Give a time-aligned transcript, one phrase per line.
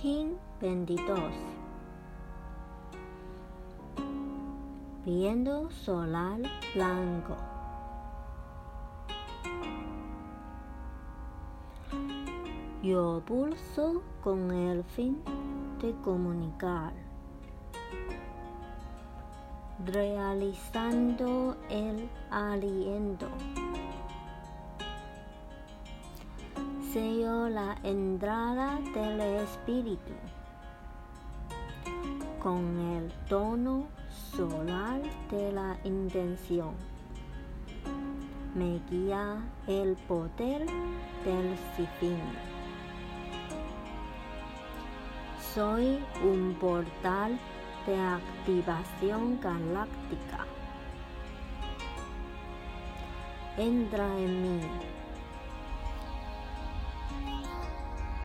[0.00, 1.18] 22
[5.04, 6.40] Viendo solar
[6.72, 7.36] blanco.
[12.80, 15.20] Yo pulso con el fin
[15.82, 16.92] de comunicar
[19.84, 23.26] realizando el aliento
[26.92, 30.14] sello la entrada del espíritu
[32.42, 36.70] con el tono solar de la intención.
[38.54, 40.64] Me guía el poder
[41.24, 42.22] del sifín.
[45.54, 47.38] Soy un portal
[47.86, 50.46] de activación galáctica.
[53.58, 54.60] Entra en mí